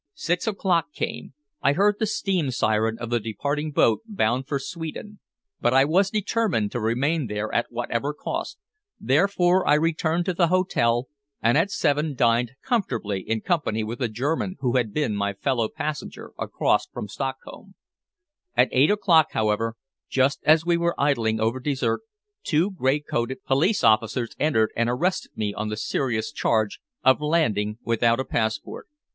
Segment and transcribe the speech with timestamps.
[0.15, 1.33] Six o'clock came.
[1.61, 5.19] I heard the steam siren of the departing boat bound for Sweden,
[5.59, 8.57] but I was determined to remain there at whatever cost,
[8.99, 11.07] therefore I returned to the hotel,
[11.39, 15.69] and at seven dined comfortably in company with a German who had been my fellow
[15.69, 17.75] passenger across from Stockholm.
[18.57, 19.75] At eight o'clock, however,
[20.09, 22.01] just as we were idling over dessert,
[22.41, 27.77] two gray coated police officers entered and arrested me on the serious charge of landing
[27.83, 28.87] without a passport.